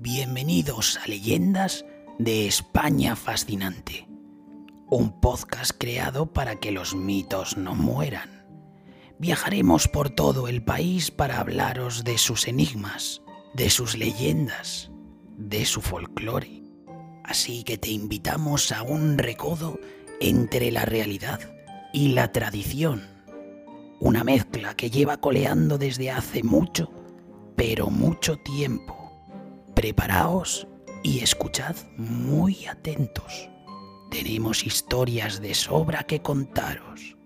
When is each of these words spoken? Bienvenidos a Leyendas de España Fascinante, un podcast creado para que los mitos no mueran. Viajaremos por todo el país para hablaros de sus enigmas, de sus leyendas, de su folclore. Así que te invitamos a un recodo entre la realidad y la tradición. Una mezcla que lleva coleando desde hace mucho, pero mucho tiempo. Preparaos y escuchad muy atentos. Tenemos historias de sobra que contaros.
Bienvenidos 0.00 0.96
a 1.04 1.08
Leyendas 1.08 1.84
de 2.20 2.46
España 2.46 3.16
Fascinante, 3.16 4.06
un 4.88 5.20
podcast 5.20 5.72
creado 5.76 6.32
para 6.32 6.60
que 6.60 6.70
los 6.70 6.94
mitos 6.94 7.56
no 7.56 7.74
mueran. 7.74 8.46
Viajaremos 9.18 9.88
por 9.88 10.10
todo 10.10 10.46
el 10.46 10.62
país 10.62 11.10
para 11.10 11.40
hablaros 11.40 12.04
de 12.04 12.16
sus 12.16 12.46
enigmas, 12.46 13.22
de 13.54 13.70
sus 13.70 13.98
leyendas, 13.98 14.92
de 15.36 15.64
su 15.64 15.80
folclore. 15.80 16.62
Así 17.24 17.64
que 17.64 17.76
te 17.76 17.90
invitamos 17.90 18.70
a 18.70 18.84
un 18.84 19.18
recodo 19.18 19.80
entre 20.20 20.70
la 20.70 20.84
realidad 20.84 21.40
y 21.92 22.10
la 22.10 22.30
tradición. 22.30 23.02
Una 23.98 24.22
mezcla 24.22 24.76
que 24.76 24.90
lleva 24.90 25.16
coleando 25.16 25.76
desde 25.76 26.12
hace 26.12 26.44
mucho, 26.44 26.92
pero 27.56 27.90
mucho 27.90 28.36
tiempo. 28.36 28.97
Preparaos 29.78 30.66
y 31.04 31.20
escuchad 31.20 31.76
muy 31.96 32.66
atentos. 32.66 33.48
Tenemos 34.10 34.66
historias 34.66 35.40
de 35.40 35.54
sobra 35.54 36.02
que 36.02 36.20
contaros. 36.20 37.17